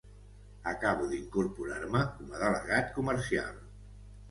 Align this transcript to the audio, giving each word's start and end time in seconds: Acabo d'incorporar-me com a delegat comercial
Acabo 0.71 1.09
d'incorporar-me 1.11 2.03
com 2.17 2.33
a 2.33 2.41
delegat 2.47 2.91
comercial 2.99 3.63